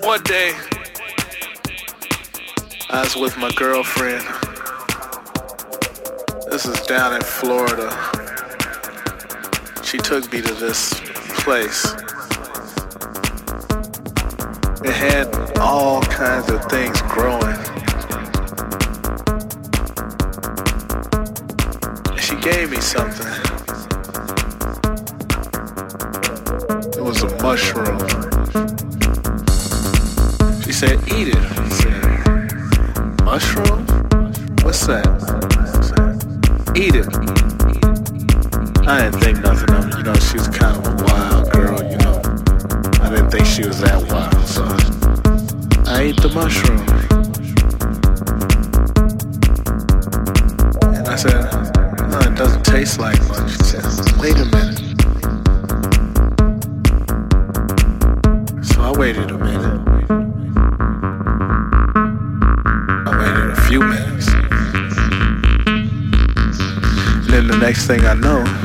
[0.00, 0.54] one day
[2.90, 4.24] I was with my girlfriend.
[6.50, 7.90] This is down in Florida.
[9.82, 11.00] She took me to this
[11.40, 11.94] place.
[14.84, 17.56] It had all kinds of things growing.
[22.18, 23.26] She gave me something.
[26.96, 28.31] It was a mushroom.
[30.82, 31.36] Said, eat it.
[31.36, 33.86] I said, mushroom?
[34.64, 35.06] What's that?
[36.74, 37.06] Eat it.
[38.88, 39.96] I didn't think nothing of it.
[39.98, 42.20] You know, she was kind of a wild girl, you know.
[43.00, 44.64] I didn't think she was that wild, so
[45.88, 46.80] I ate the mushroom.
[50.96, 51.44] And I said,
[52.10, 53.52] no, it doesn't taste like much.
[53.52, 53.84] She said,
[54.18, 54.81] wait a minute.
[67.82, 68.61] Next thing I know,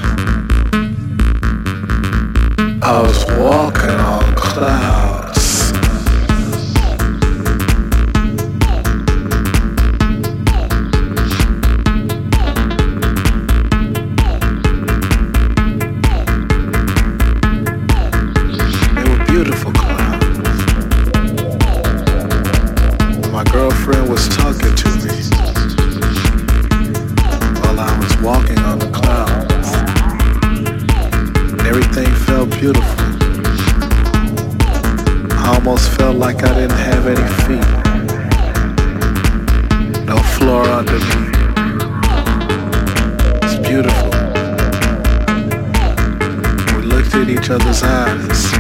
[47.29, 48.53] each other's eyes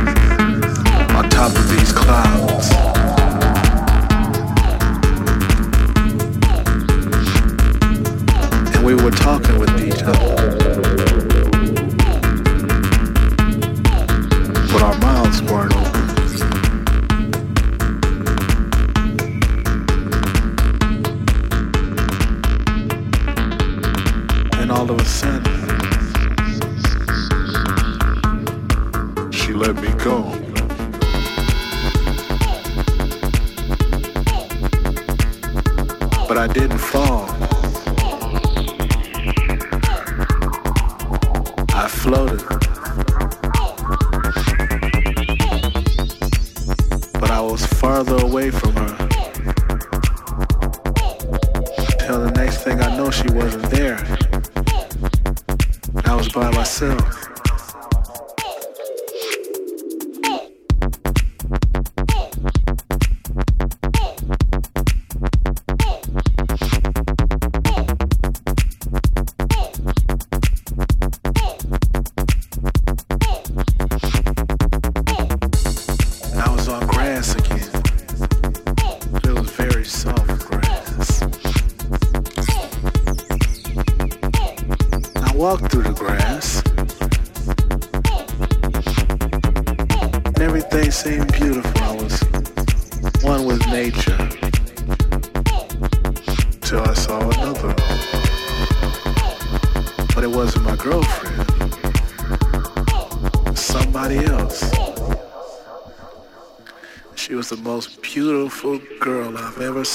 [1.15, 2.71] on top of these clouds.
[8.75, 10.36] And we were talking with each other.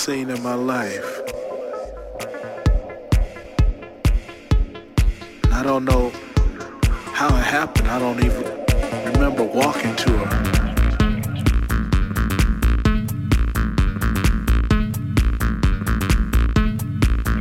[0.02, 1.20] Seen in my life.
[5.44, 6.10] And I don't know
[7.12, 7.86] how it happened.
[7.86, 8.42] I don't even
[9.12, 10.28] remember walking to her.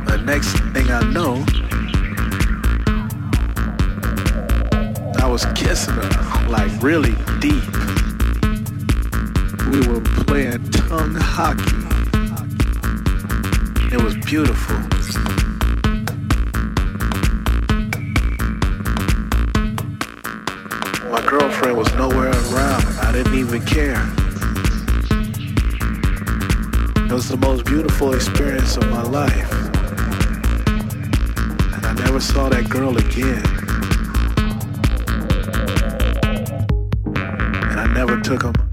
[0.06, 1.44] The next thing I know,
[5.20, 7.64] I was kissing her like really deep
[9.72, 11.81] we were playing tongue hockey.
[13.92, 14.78] It was beautiful.
[21.10, 22.86] My girlfriend was nowhere around.
[23.02, 24.02] I didn't even care.
[27.04, 29.52] It was the most beautiful experience of my life.
[31.74, 33.44] And I never saw that girl again.
[37.70, 38.71] And I never took a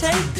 [0.00, 0.39] take